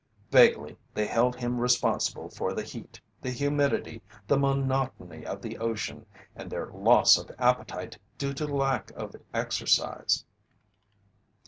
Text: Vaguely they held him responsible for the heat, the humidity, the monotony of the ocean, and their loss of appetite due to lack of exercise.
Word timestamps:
Vaguely 0.31 0.77
they 0.95 1.05
held 1.05 1.35
him 1.35 1.59
responsible 1.59 2.27
for 2.27 2.53
the 2.55 2.63
heat, 2.63 2.99
the 3.21 3.29
humidity, 3.29 4.01
the 4.27 4.35
monotony 4.35 5.23
of 5.27 5.43
the 5.43 5.59
ocean, 5.59 6.07
and 6.35 6.49
their 6.49 6.71
loss 6.71 7.19
of 7.19 7.29
appetite 7.37 7.99
due 8.17 8.33
to 8.33 8.47
lack 8.47 8.89
of 8.95 9.15
exercise. 9.31 10.25